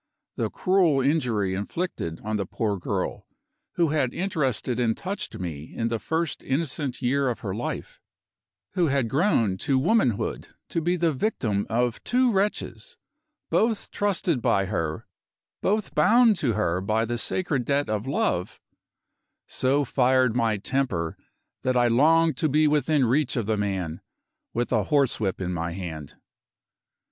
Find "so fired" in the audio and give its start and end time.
19.45-20.35